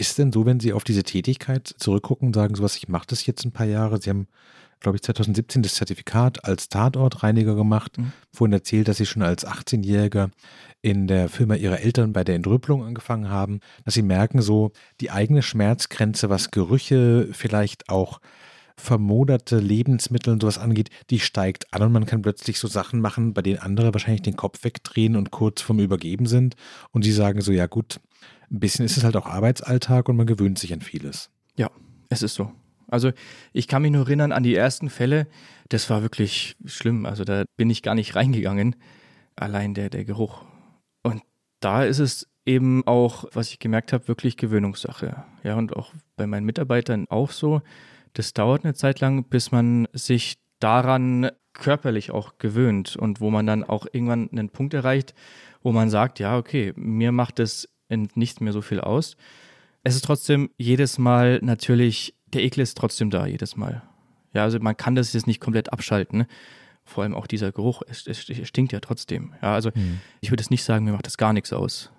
[0.00, 3.26] Ist denn so, wenn Sie auf diese Tätigkeit zurückgucken und sagen, sowas, ich mache das
[3.26, 4.28] jetzt ein paar Jahre, Sie haben,
[4.80, 8.14] glaube ich, 2017 das Zertifikat als Tatortreiniger gemacht, mhm.
[8.32, 10.30] vorhin erzählt, dass Sie schon als 18-Jähriger
[10.80, 15.10] in der Firma Ihrer Eltern bei der Entrüppelung angefangen haben, dass Sie merken, so die
[15.10, 18.22] eigene Schmerzgrenze, was Gerüche, vielleicht auch
[18.78, 23.34] vermoderte Lebensmittel und sowas angeht, die steigt an und man kann plötzlich so Sachen machen,
[23.34, 26.56] bei denen andere wahrscheinlich den Kopf wegdrehen und kurz vorm Übergeben sind.
[26.90, 28.00] Und sie sagen so, ja gut,
[28.50, 31.30] ein bisschen ist es halt auch Arbeitsalltag und man gewöhnt sich an vieles.
[31.56, 31.70] Ja,
[32.08, 32.52] es ist so.
[32.88, 33.12] Also
[33.52, 35.28] ich kann mich nur erinnern an die ersten Fälle,
[35.68, 37.06] das war wirklich schlimm.
[37.06, 38.76] Also da bin ich gar nicht reingegangen.
[39.36, 40.42] Allein der, der Geruch.
[41.02, 41.22] Und
[41.60, 45.24] da ist es eben auch, was ich gemerkt habe, wirklich Gewöhnungssache.
[45.44, 47.62] Ja, und auch bei meinen Mitarbeitern auch so.
[48.12, 53.46] Das dauert eine Zeit lang, bis man sich daran körperlich auch gewöhnt und wo man
[53.46, 55.14] dann auch irgendwann einen Punkt erreicht,
[55.62, 59.16] wo man sagt, ja, okay, mir macht das nicht mehr so viel aus.
[59.82, 63.82] Es ist trotzdem jedes Mal natürlich, der Ekel ist trotzdem da, jedes Mal.
[64.32, 66.26] Ja, also man kann das jetzt nicht komplett abschalten.
[66.84, 69.34] Vor allem auch dieser Geruch, es, es, es stinkt ja trotzdem.
[69.42, 70.00] Ja, also mhm.
[70.20, 71.90] ich würde es nicht sagen, mir macht das gar nichts aus.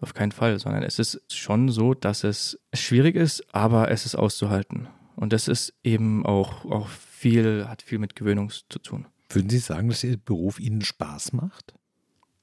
[0.00, 4.14] Auf keinen Fall, sondern es ist schon so, dass es schwierig ist, aber es ist
[4.14, 4.88] auszuhalten.
[5.16, 9.06] Und das ist eben auch, auch viel, hat viel mit Gewöhnung zu tun.
[9.30, 11.74] Würden Sie sagen, dass Ihr Beruf Ihnen Spaß macht?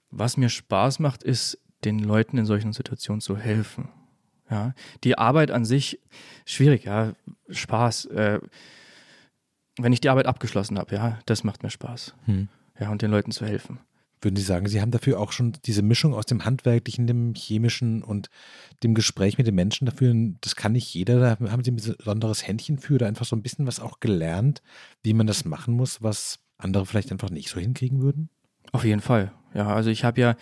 [0.10, 3.90] Was mir Spaß macht, ist, den Leuten in solchen Situationen zu helfen.
[4.50, 6.00] Ja, die Arbeit an sich
[6.46, 7.14] schwierig, ja,
[7.50, 8.06] Spaß.
[8.06, 8.40] Äh,
[9.80, 12.14] wenn ich die Arbeit abgeschlossen habe, ja, das macht mir Spaß.
[12.26, 12.50] Hm.
[12.80, 13.80] Ja, und den Leuten zu helfen.
[14.22, 18.04] Würden Sie sagen, Sie haben dafür auch schon diese Mischung aus dem Handwerklichen, dem Chemischen
[18.04, 18.30] und
[18.82, 22.48] dem Gespräch mit den Menschen dafür, das kann nicht jeder, da haben Sie ein besonderes
[22.48, 24.62] Händchen für oder einfach so ein bisschen was auch gelernt,
[25.02, 28.30] wie man das machen muss, was andere vielleicht einfach nicht so hinkriegen würden?
[28.72, 29.34] Auf jeden Fall.
[29.54, 30.36] Ja, also ich habe ja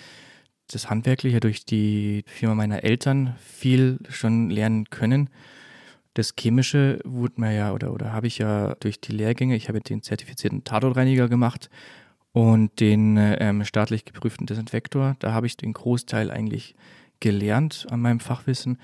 [0.71, 5.29] das Handwerkliche durch die Firma meiner Eltern viel schon lernen können.
[6.13, 9.79] Das Chemische wurde mir ja oder, oder habe ich ja durch die Lehrgänge, ich habe
[9.79, 11.69] den zertifizierten Tatortreiniger gemacht
[12.34, 15.15] und den ähm, staatlich geprüften Desinfektor.
[15.19, 16.75] Da habe ich den Großteil eigentlich
[17.19, 18.77] gelernt an meinem Fachwissen.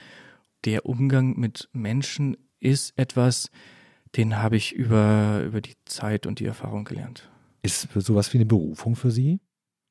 [0.65, 3.51] Der Umgang mit Menschen ist etwas,
[4.15, 7.29] den habe ich über, über die Zeit und die Erfahrung gelernt.
[7.61, 9.39] Ist sowas wie eine Berufung für Sie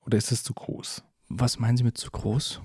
[0.00, 1.02] oder ist es zu groß?
[1.28, 2.60] Was meinen Sie mit zu groß?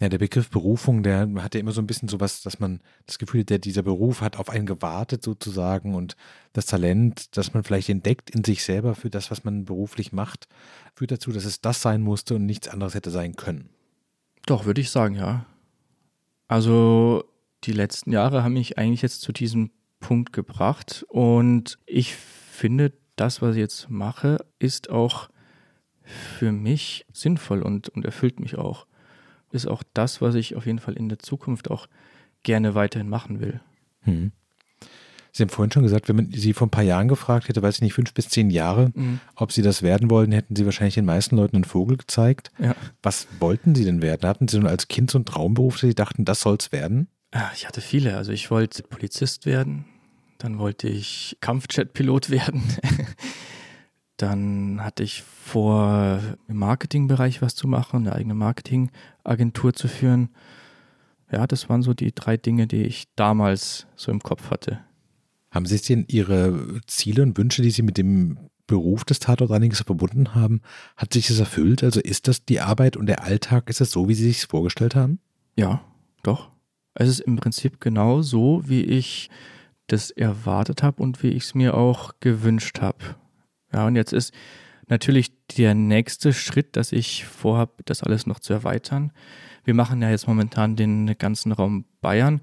[0.00, 3.18] Ja, der Begriff Berufung, der hat ja immer so ein bisschen sowas, dass man das
[3.18, 6.16] Gefühl hat, dieser Beruf hat auf einen gewartet sozusagen und
[6.52, 10.46] das Talent, das man vielleicht entdeckt in sich selber für das, was man beruflich macht,
[10.94, 13.70] führt dazu, dass es das sein musste und nichts anderes hätte sein können.
[14.46, 15.46] Doch, würde ich sagen, ja.
[16.46, 17.24] Also
[17.64, 23.42] die letzten Jahre haben mich eigentlich jetzt zu diesem Punkt gebracht und ich finde, das,
[23.42, 25.28] was ich jetzt mache, ist auch
[26.08, 28.86] für mich sinnvoll und, und erfüllt mich auch.
[29.50, 31.86] Ist auch das, was ich auf jeden Fall in der Zukunft auch
[32.42, 33.60] gerne weiterhin machen will.
[34.02, 34.32] Hm.
[35.32, 37.76] Sie haben vorhin schon gesagt, wenn man Sie vor ein paar Jahren gefragt hätte, weiß
[37.76, 39.20] ich nicht, fünf bis zehn Jahre, mhm.
[39.36, 42.50] ob Sie das werden wollen, hätten Sie wahrscheinlich den meisten Leuten einen Vogel gezeigt.
[42.58, 42.74] Ja.
[43.02, 44.28] Was wollten Sie denn werden?
[44.28, 47.08] Hatten Sie nun als Kind so einen Traumberuf, dass Sie dachten, das soll es werden?
[47.30, 48.16] Ah, ich hatte viele.
[48.16, 49.84] Also ich wollte Polizist werden,
[50.38, 52.62] dann wollte ich Kampfjet-Pilot werden.
[54.18, 60.28] Dann hatte ich vor, im Marketingbereich was zu machen, eine eigene Marketingagentur zu führen.
[61.30, 64.80] Ja, das waren so die drei Dinge, die ich damals so im Kopf hatte.
[65.50, 70.34] Haben Sie denn Ihre Ziele und Wünsche, die Sie mit dem Beruf des Tatortreinigers verbunden
[70.34, 70.62] haben,
[70.96, 71.84] hat sich das erfüllt?
[71.84, 74.94] Also ist das die Arbeit und der Alltag, ist es so, wie Sie sich vorgestellt
[74.96, 75.20] haben?
[75.56, 75.80] Ja,
[76.22, 76.50] doch.
[76.94, 79.30] Es ist im Prinzip genau so, wie ich
[79.86, 83.16] das erwartet habe und wie ich es mir auch gewünscht habe.
[83.72, 84.32] Ja, und jetzt ist
[84.88, 89.12] natürlich der nächste Schritt, dass ich vorhabe, das alles noch zu erweitern.
[89.64, 92.40] Wir machen ja jetzt momentan den ganzen Raum Bayern.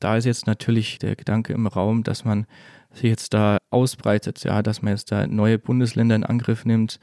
[0.00, 2.46] Da ist jetzt natürlich der Gedanke im Raum, dass man
[2.92, 6.98] sich jetzt da ausbreitet, ja, dass man jetzt da neue Bundesländer in Angriff nimmt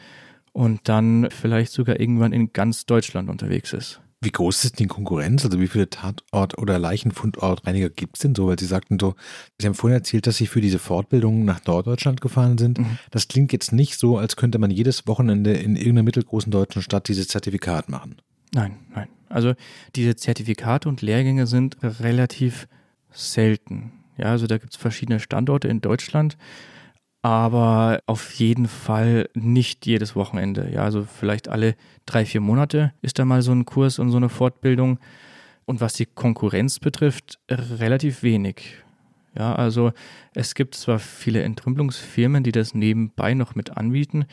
[0.52, 4.02] und dann vielleicht sogar irgendwann in ganz Deutschland unterwegs ist.
[4.22, 5.46] Wie groß ist die Konkurrenz?
[5.46, 8.48] Also wie viele Tatort- oder Leichenfundortreiniger gibt es denn so?
[8.48, 9.16] Weil Sie sagten so,
[9.58, 12.80] Sie haben vorhin erzählt, dass Sie für diese Fortbildung nach Norddeutschland gefahren sind.
[12.80, 12.98] Mhm.
[13.12, 17.08] Das klingt jetzt nicht so, als könnte man jedes Wochenende in irgendeiner mittelgroßen deutschen Stadt
[17.08, 18.18] dieses Zertifikat machen.
[18.54, 19.08] Nein, nein.
[19.30, 19.54] Also
[19.96, 22.68] diese Zertifikate und Lehrgänge sind relativ
[23.12, 23.94] selten.
[24.18, 26.38] Ja, also da gibt es verschiedene Standorte in Deutschland
[27.22, 30.70] aber auf jeden Fall nicht jedes Wochenende.
[30.72, 34.18] Ja, also vielleicht alle drei, vier Monate ist da mal so ein Kurs und so
[34.18, 35.00] eine Fortbildung.
[35.66, 38.84] Und was die Konkurrenz betrifft, relativ wenig.
[39.38, 39.92] Ja, also
[40.34, 44.26] es gibt zwar viele Entrümpelungsfirmen, die das nebenbei noch mit anbieten,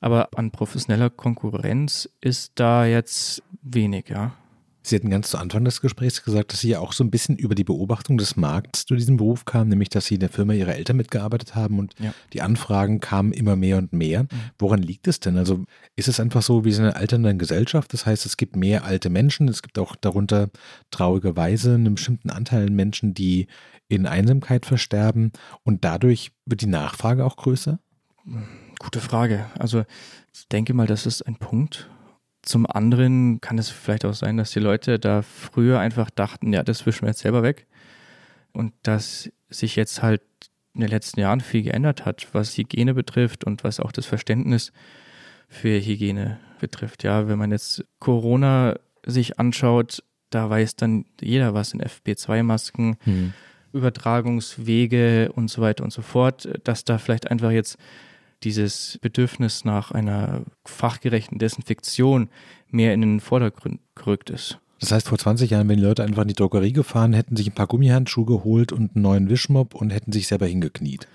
[0.00, 4.32] aber an professioneller Konkurrenz ist da jetzt wenig, ja.
[4.82, 7.36] Sie hatten ganz zu Anfang des Gesprächs gesagt, dass Sie ja auch so ein bisschen
[7.36, 10.54] über die Beobachtung des Markts zu diesem Beruf kamen, nämlich dass Sie in der Firma
[10.54, 12.14] Ihrer Eltern mitgearbeitet haben und ja.
[12.32, 14.24] die Anfragen kamen immer mehr und mehr.
[14.24, 14.28] Mhm.
[14.58, 15.36] Woran liegt es denn?
[15.36, 15.64] Also
[15.96, 17.92] ist es einfach so wie so eine alternde Gesellschaft?
[17.92, 20.48] Das heißt, es gibt mehr alte Menschen, es gibt auch darunter
[20.90, 23.46] traurigerweise einen bestimmten Anteil Menschen, die
[23.88, 25.32] in Einsamkeit versterben
[25.64, 27.80] und dadurch wird die Nachfrage auch größer?
[28.78, 29.46] Gute Frage.
[29.58, 29.84] Also
[30.32, 31.90] ich denke mal, das ist ein Punkt,
[32.42, 36.62] zum anderen kann es vielleicht auch sein, dass die Leute da früher einfach dachten, ja,
[36.62, 37.66] das wischen wir jetzt selber weg.
[38.52, 40.22] Und dass sich jetzt halt
[40.74, 44.72] in den letzten Jahren viel geändert hat, was Hygiene betrifft und was auch das Verständnis
[45.48, 47.02] für Hygiene betrifft.
[47.02, 53.32] Ja, wenn man jetzt Corona sich anschaut, da weiß dann jeder was in FP2-Masken, hm.
[53.72, 57.78] Übertragungswege und so weiter und so fort, dass da vielleicht einfach jetzt
[58.42, 62.28] dieses Bedürfnis nach einer fachgerechten Desinfektion
[62.68, 64.58] mehr in den Vordergrund gerückt ist.
[64.80, 67.46] Das heißt, vor 20 Jahren, wenn die Leute einfach in die Drogerie gefahren, hätten sich
[67.48, 71.06] ein paar Gummihandschuhe geholt und einen neuen Wischmopp und hätten sich selber hingekniet.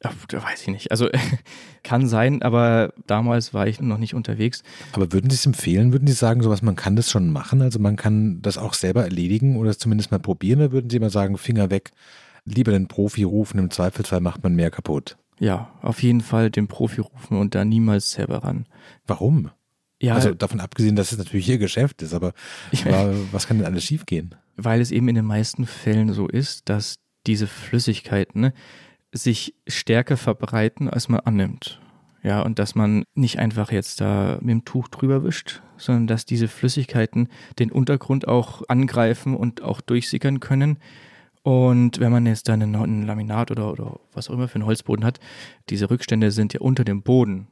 [0.00, 0.90] Da weiß ich nicht.
[0.90, 1.08] Also
[1.84, 4.64] kann sein, aber damals war ich noch nicht unterwegs.
[4.92, 5.92] Aber würden Sie es empfehlen?
[5.92, 7.62] Würden Sie sagen, sowas, man kann das schon machen?
[7.62, 10.58] Also man kann das auch selber erledigen oder zumindest mal probieren?
[10.58, 11.92] Oder würden Sie immer sagen, Finger weg,
[12.44, 15.16] lieber den Profi rufen, im Zweifelsfall macht man mehr kaputt?
[15.42, 18.64] Ja, auf jeden Fall den Profi rufen und da niemals selber ran.
[19.08, 19.50] Warum?
[20.00, 22.32] Ja, also davon abgesehen, dass es natürlich ihr Geschäft ist, aber,
[22.84, 24.36] aber was kann denn alles schiefgehen?
[24.54, 28.54] Weil es eben in den meisten Fällen so ist, dass diese Flüssigkeiten ne,
[29.10, 31.80] sich stärker verbreiten, als man annimmt.
[32.22, 36.24] Ja, und dass man nicht einfach jetzt da mit dem Tuch drüber wischt, sondern dass
[36.24, 37.26] diese Flüssigkeiten
[37.58, 40.78] den Untergrund auch angreifen und auch durchsickern können
[41.42, 45.04] und wenn man jetzt dann ein Laminat oder, oder was auch immer für einen Holzboden
[45.04, 45.18] hat,
[45.70, 47.48] diese Rückstände sind ja unter dem Boden.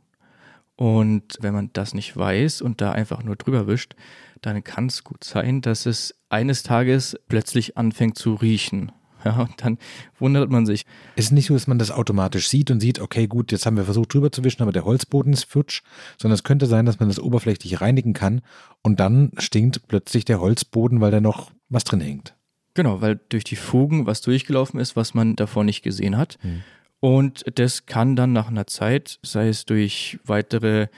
[0.76, 3.96] Und wenn man das nicht weiß und da einfach nur drüber wischt,
[4.40, 8.92] dann kann es gut sein, dass es eines Tages plötzlich anfängt zu riechen.
[9.22, 9.76] Ja, und dann
[10.18, 10.87] wundert man sich.
[11.14, 13.76] Es ist nicht so, dass man das automatisch sieht und sieht, okay, gut, jetzt haben
[13.76, 15.83] wir versucht drüber zu wischen, aber der Holzboden ist futsch,
[16.16, 18.40] sondern es könnte sein, dass man das oberflächlich reinigen kann
[18.81, 22.35] und dann stinkt plötzlich der Holzboden, weil da noch was drin hängt.
[22.74, 26.38] Genau, weil durch die Fugen was durchgelaufen ist, was man davor nicht gesehen hat.
[26.42, 26.62] Mhm.
[27.00, 30.88] Und das kann dann nach einer Zeit, sei es durch weitere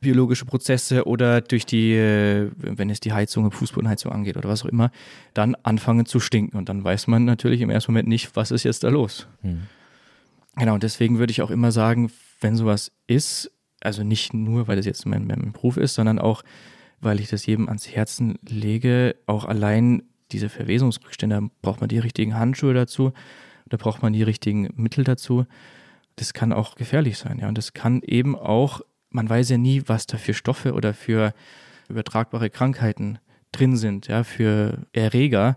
[0.00, 4.68] biologische Prozesse oder durch die, äh, wenn es die Heizung, Fußbodenheizung angeht oder was auch
[4.68, 4.90] immer,
[5.34, 6.56] dann anfangen zu stinken.
[6.56, 9.28] Und dann weiß man natürlich im ersten Moment nicht, was ist jetzt da los.
[9.42, 9.62] Mhm.
[10.56, 14.76] Genau, und deswegen würde ich auch immer sagen, wenn sowas ist, also nicht nur, weil
[14.76, 16.42] das jetzt mein, mein Beruf ist, sondern auch,
[17.00, 22.34] weil ich das jedem ans Herzen lege, auch allein diese Verwesungsrückstände, braucht man die richtigen
[22.34, 23.12] Handschuhe dazu,
[23.68, 25.46] da braucht man die richtigen Mittel dazu.
[26.16, 27.48] Das kann auch gefährlich sein, ja.
[27.48, 31.32] Und das kann eben auch, man weiß ja nie, was da für Stoffe oder für
[31.88, 33.18] übertragbare Krankheiten
[33.52, 35.56] drin sind, ja, für Erreger,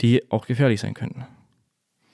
[0.00, 1.24] die auch gefährlich sein könnten.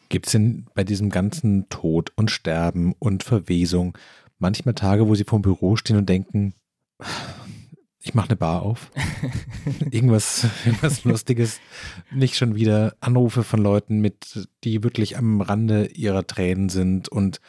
[0.09, 3.97] Gibt es denn bei diesem ganzen Tod und Sterben und Verwesung
[4.39, 6.55] manchmal Tage, wo Sie vom Büro stehen und denken,
[8.07, 8.93] ich mache eine Bar auf.
[9.91, 11.61] irgendwas, irgendwas Lustiges.
[12.13, 17.41] Nicht schon wieder Anrufe von Leuten mit, die wirklich am Rande ihrer Tränen sind und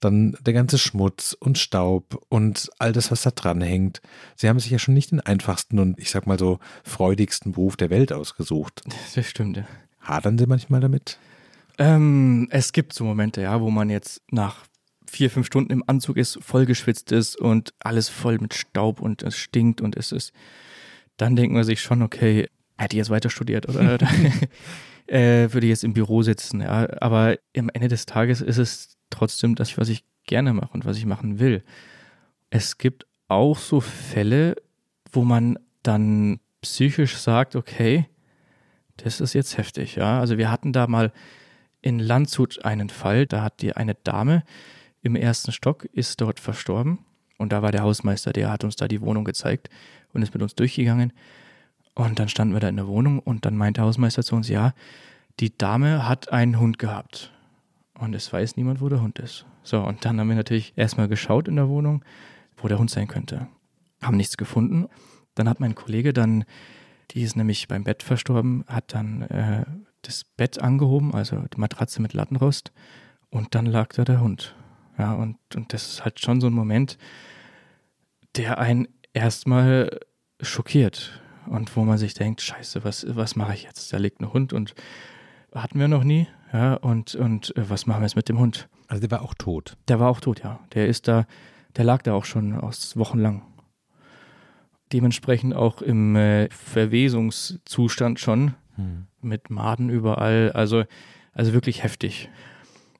[0.00, 4.00] dann der ganze Schmutz und Staub und all das, was da dran hängt.
[4.36, 7.76] Sie haben sich ja schon nicht den einfachsten und ich sag mal so freudigsten Beruf
[7.76, 8.82] der Welt ausgesucht.
[9.14, 9.64] Das stimmt, ja.
[10.00, 11.18] Hadern Sie manchmal damit?
[11.76, 14.64] Ähm, es gibt so Momente, ja, wo man jetzt nach
[15.14, 19.36] vier, fünf Stunden im Anzug ist, vollgeschwitzt ist und alles voll mit Staub und es
[19.36, 20.32] stinkt und es ist,
[21.16, 23.98] dann denkt man sich schon, okay, hätte ich jetzt weiter studiert oder
[25.06, 26.60] äh, würde ich jetzt im Büro sitzen.
[26.60, 26.88] Ja.
[27.00, 30.96] Aber am Ende des Tages ist es trotzdem das, was ich gerne mache und was
[30.96, 31.62] ich machen will.
[32.50, 34.56] Es gibt auch so Fälle,
[35.12, 38.08] wo man dann psychisch sagt, okay,
[38.96, 40.18] das ist jetzt heftig, ja.
[40.18, 41.12] Also wir hatten da mal
[41.82, 44.42] in Landshut einen Fall, da hat die eine Dame,
[45.04, 46.98] im ersten Stock, ist dort verstorben.
[47.38, 49.68] Und da war der Hausmeister, der hat uns da die Wohnung gezeigt
[50.12, 51.12] und ist mit uns durchgegangen.
[51.94, 54.48] Und dann standen wir da in der Wohnung und dann meinte der Hausmeister zu uns,
[54.48, 54.72] ja,
[55.40, 57.32] die Dame hat einen Hund gehabt.
[57.98, 59.46] Und es weiß niemand, wo der Hund ist.
[59.62, 62.04] So, und dann haben wir natürlich erstmal geschaut in der Wohnung,
[62.56, 63.46] wo der Hund sein könnte.
[64.02, 64.88] Haben nichts gefunden.
[65.34, 66.44] Dann hat mein Kollege dann,
[67.10, 69.64] die ist nämlich beim Bett verstorben, hat dann äh,
[70.02, 72.72] das Bett angehoben, also die Matratze mit Lattenrost.
[73.30, 74.54] Und dann lag da der Hund.
[74.98, 76.98] Ja, und, und das ist halt schon so ein Moment,
[78.36, 80.00] der einen erstmal
[80.40, 83.92] schockiert und wo man sich denkt, scheiße, was, was mache ich jetzt?
[83.92, 84.74] Da liegt ein Hund und
[85.54, 88.68] hatten wir noch nie, ja, und, und äh, was machen wir jetzt mit dem Hund?
[88.88, 89.76] Also der war auch tot.
[89.88, 90.60] Der war auch tot, ja.
[90.74, 91.26] Der ist da,
[91.76, 93.42] der lag da auch schon aus wochenlang.
[94.92, 99.06] dementsprechend auch im äh, Verwesungszustand schon, hm.
[99.20, 100.84] mit Maden überall, also,
[101.32, 102.28] also wirklich heftig.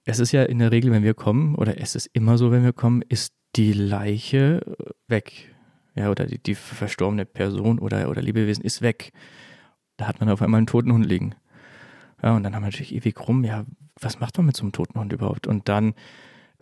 [0.05, 2.63] Es ist ja in der Regel, wenn wir kommen, oder es ist immer so, wenn
[2.63, 4.61] wir kommen, ist die Leiche
[5.09, 5.55] weg.
[5.95, 9.13] Ja, oder die, die verstorbene Person oder, oder Lebewesen ist weg.
[9.97, 11.35] Da hat man auf einmal einen toten Hund liegen.
[12.23, 13.65] Ja, und dann haben wir natürlich ewig rum, ja,
[14.01, 15.47] was macht man mit so einem toten Hund überhaupt?
[15.47, 15.95] Und dann,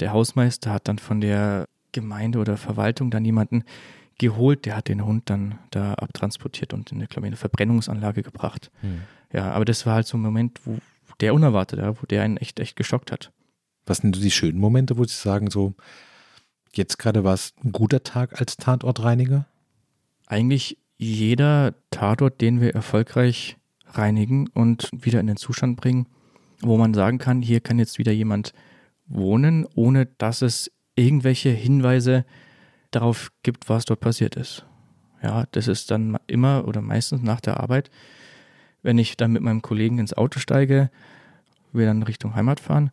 [0.00, 3.64] der Hausmeister hat dann von der Gemeinde oder Verwaltung dann jemanden
[4.18, 8.70] geholt, der hat den Hund dann da abtransportiert und in eine, ich, eine Verbrennungsanlage gebracht.
[8.80, 9.02] Hm.
[9.32, 10.78] Ja, aber das war halt so ein Moment, wo
[11.22, 13.32] der unerwartet, ja, wo der einen echt, echt geschockt hat.
[13.86, 15.74] Was sind die schönen Momente, wo Sie sagen, so,
[16.74, 19.46] jetzt gerade war es ein guter Tag als Tatortreiniger?
[20.26, 23.56] Eigentlich jeder Tatort, den wir erfolgreich
[23.86, 26.06] reinigen und wieder in den Zustand bringen,
[26.60, 28.52] wo man sagen kann, hier kann jetzt wieder jemand
[29.06, 32.24] wohnen, ohne dass es irgendwelche Hinweise
[32.90, 34.64] darauf gibt, was dort passiert ist.
[35.22, 37.90] Ja, das ist dann immer oder meistens nach der Arbeit,
[38.82, 40.90] wenn ich dann mit meinem Kollegen ins Auto steige,
[41.72, 42.90] wir dann Richtung Heimat fahren,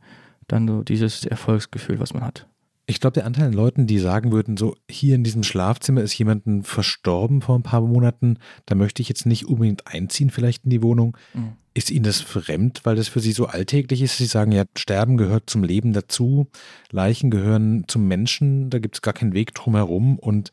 [0.48, 2.48] dann so dieses Erfolgsgefühl, was man hat.
[2.90, 6.18] Ich glaube, der Anteil an Leuten, die sagen würden, so hier in diesem Schlafzimmer ist
[6.18, 10.72] jemanden verstorben vor ein paar Monaten, da möchte ich jetzt nicht unbedingt einziehen, vielleicht in
[10.72, 11.16] die Wohnung.
[11.36, 11.54] Mhm.
[11.76, 14.18] Ist Ihnen das fremd, weil das für Sie so alltäglich ist?
[14.18, 16.48] Sie sagen ja, Sterben gehört zum Leben dazu,
[16.90, 20.52] Leichen gehören zum Menschen, da gibt es gar keinen Weg drumherum und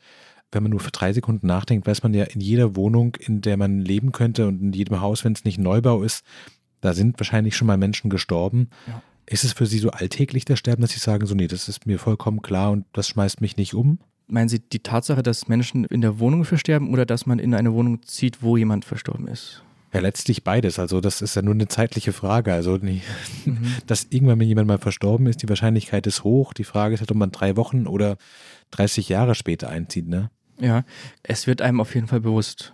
[0.56, 3.56] wenn man nur für drei Sekunden nachdenkt, weiß man ja, in jeder Wohnung, in der
[3.56, 6.24] man leben könnte und in jedem Haus, wenn es nicht Neubau ist,
[6.80, 8.70] da sind wahrscheinlich schon mal Menschen gestorben.
[8.86, 9.02] Ja.
[9.26, 11.86] Ist es für Sie so alltäglich der Sterben, dass Sie sagen, so, nee, das ist
[11.86, 13.98] mir vollkommen klar und das schmeißt mich nicht um?
[14.28, 17.72] Meinen Sie die Tatsache, dass Menschen in der Wohnung versterben oder dass man in eine
[17.72, 19.62] Wohnung zieht, wo jemand verstorben ist?
[19.92, 20.78] Ja, letztlich beides.
[20.78, 22.52] Also das ist ja nur eine zeitliche Frage.
[22.52, 23.00] Also mhm.
[23.86, 26.52] dass irgendwann, wenn jemand mal verstorben ist, die Wahrscheinlichkeit ist hoch.
[26.52, 28.16] Die Frage ist halt, ob man drei Wochen oder
[28.72, 30.30] 30 Jahre später einzieht, ne?
[30.60, 30.84] Ja,
[31.22, 32.72] es wird einem auf jeden Fall bewusst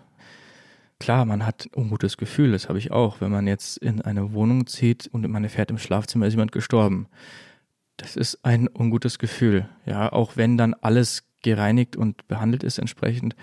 [1.02, 4.32] klar, man hat ein ungutes Gefühl, das habe ich auch, wenn man jetzt in eine
[4.32, 7.08] Wohnung zieht und man erfährt, im Schlafzimmer ist jemand gestorben.
[7.96, 13.34] Das ist ein ungutes Gefühl, ja, auch wenn dann alles gereinigt und behandelt ist entsprechend.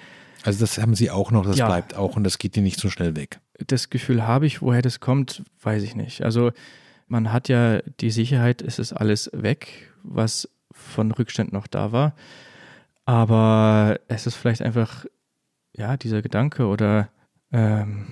[0.44, 2.80] Also das haben Sie auch noch, das ja, bleibt auch und das geht Ihnen nicht
[2.80, 3.42] so schnell weg.
[3.68, 6.24] Das Gefühl habe ich, woher das kommt, weiß ich nicht.
[6.24, 6.52] Also
[7.08, 12.16] man hat ja die Sicherheit, es ist alles weg, was von Rückständen noch da war.
[13.10, 15.04] Aber es ist vielleicht einfach,
[15.76, 17.10] ja, dieser Gedanke oder
[17.52, 18.06] ähm,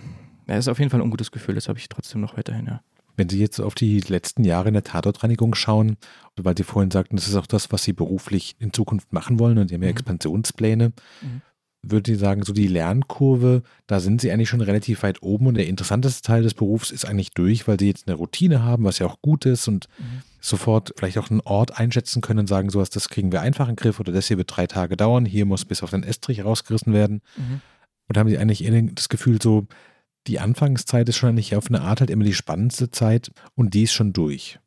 [0.47, 2.81] ja, ist auf jeden Fall ein ungutes Gefühl, das habe ich trotzdem noch weiterhin, ja.
[3.15, 5.97] Wenn Sie jetzt auf die letzten Jahre in der Tatortreinigung schauen,
[6.35, 9.59] weil Sie vorhin sagten, das ist auch das, was Sie beruflich in Zukunft machen wollen
[9.59, 9.97] und Sie haben ja mhm.
[9.97, 11.41] Expansionspläne, mhm.
[11.83, 15.57] würde ich sagen, so die Lernkurve, da sind Sie eigentlich schon relativ weit oben und
[15.57, 18.97] der interessanteste Teil des Berufs ist eigentlich durch, weil Sie jetzt eine Routine haben, was
[18.97, 20.23] ja auch gut ist und mhm.
[20.39, 23.75] Sofort vielleicht auch einen Ort einschätzen können und sagen, sowas, das kriegen wir einfach in
[23.75, 26.43] den Griff oder das hier wird drei Tage dauern, hier muss bis auf den Estrich
[26.43, 27.21] rausgerissen werden.
[27.35, 27.61] Mhm.
[28.07, 29.67] Und haben Sie eigentlich das Gefühl, so
[30.27, 33.83] die Anfangszeit ist schon eigentlich auf eine Art halt immer die spannendste Zeit und die
[33.83, 34.59] ist schon durch?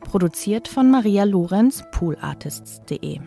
[0.00, 3.20] Produziert von Maria Lorenz, poolartists.de.